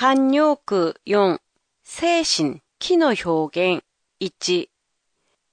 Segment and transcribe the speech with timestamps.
[0.00, 1.36] 간요く용
[1.82, 3.82] 세신 키노 효갱
[4.20, 4.66] 있지.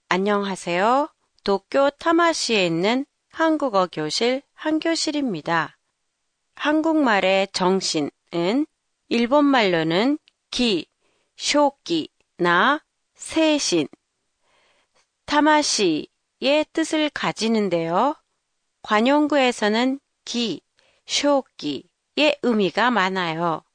[0.07, 1.09] 안녕하세요.
[1.43, 5.77] 도쿄 타마시에 있는 한국어 교실 한교실입니다.
[6.55, 8.65] 한국말의 정신은
[9.09, 10.17] 일본말로는
[10.49, 10.87] 기,
[11.35, 12.81] 쇼기나
[13.15, 13.89] 세신,
[15.25, 18.15] 타마시의 뜻을 가지는데요.
[18.81, 20.61] 관용구에서는 기,
[21.05, 23.66] 쇼기의 의미가 많아요.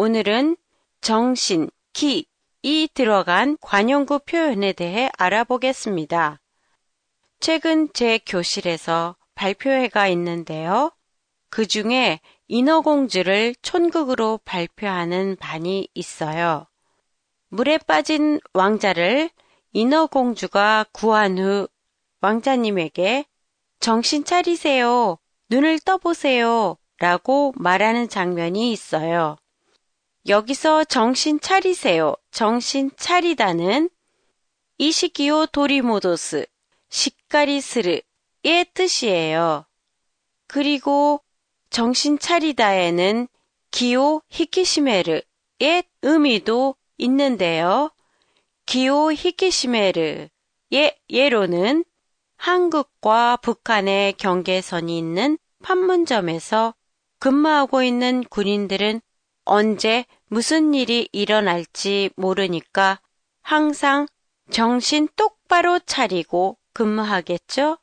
[0.00, 0.56] 오늘은
[1.00, 2.28] 정신, 기,
[2.62, 6.40] 이 들어간 관용구 표현에 대해 알아보겠습니다.
[7.40, 10.92] 최근 제 교실에서 발표회가 있는데요.
[11.50, 16.68] 그 중에 인어공주를 촌극으로 발표하는 반이 있어요.
[17.48, 19.30] 물에 빠진 왕자를
[19.72, 21.66] 인어공주가 구한 후
[22.20, 23.24] 왕자님에게
[23.80, 25.18] 정신 차리세요.
[25.50, 26.76] 눈을 떠보세요.
[26.98, 29.36] 라고 말하는 장면이 있어요.
[30.28, 32.14] 여기서 정신 차리세요.
[32.30, 33.88] 정신 차리다는
[34.76, 36.44] 이시기오 도리모도스,
[36.90, 38.02] 시카리스르의
[38.74, 39.64] 뜻이에요.
[40.46, 41.22] 그리고
[41.70, 43.26] 정신 차리다에는
[43.70, 45.22] 기오 히키시메르의
[46.02, 47.90] 의미도 있는데요.
[48.66, 50.28] 기오 히키시메르의
[51.08, 51.84] 예로는
[52.36, 56.74] 한국과 북한의 경계선이 있는 판문점에서
[57.18, 59.00] 근무하고 있는 군인들은
[59.44, 63.00] 언제 무슨 일이 일어날지 모르니까
[63.42, 64.06] 항상
[64.50, 67.78] 정신 똑바로 차리고 근무하겠죠?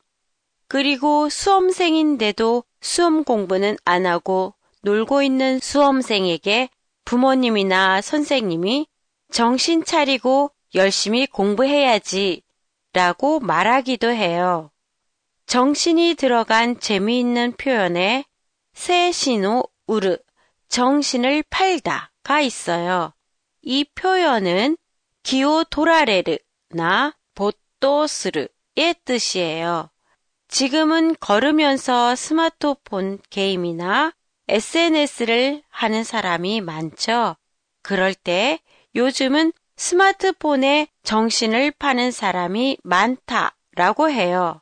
[0.68, 6.70] 그리고 수험생인데도 수험 공부는 안 하고 놀고 있는 수험생에게
[7.04, 8.88] 부모님이나 선생님이
[9.32, 12.44] 정신 차리고 열심히 공부해야지
[12.94, 14.72] 라고 말하기도 해요.
[15.48, 18.26] 정신이 들어간 재미있는 표현에
[18.74, 20.18] 세신호 우르,
[20.70, 23.14] 정신을 팔다 가 있어요.
[23.62, 24.78] 이 표현은
[25.22, 29.92] 기오 도라레르나 보토스르의 뜻이에요.
[30.48, 34.12] 지금은 걸으면서 스마트폰 게임이나
[34.48, 37.36] SNS를 하는 사람이 많죠.
[37.84, 38.60] 그럴 때
[38.96, 44.62] 요즘은 스마트폰에 정신을 파는 사람이 많다라고 해요.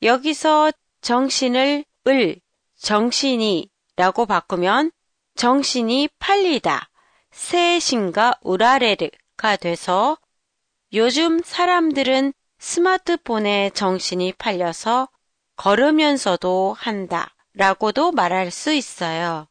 [0.00, 0.72] 여기서
[1.02, 2.40] 정신을 을,
[2.78, 4.92] 정신이 라고 바꾸면
[5.34, 6.88] 정신이 팔리다,
[7.32, 10.16] 세신과 우라레르가 돼서
[10.92, 15.08] 요즘 사람들은 스마트폰에 정신이 팔려서
[15.56, 19.48] 걸으면서도 한다 라고도 말할 수 있어요.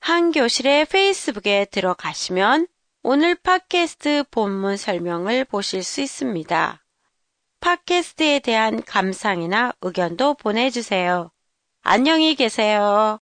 [0.00, 2.66] 한 교실의 페이스북에 들어가시면
[3.04, 6.84] 오늘 팟캐스트 본문 설명을 보실 수 있습니다.
[7.60, 11.30] 팟캐스트에 대한 감상이나 의견도 보내주세요.
[11.82, 13.20] 안녕히 계세요.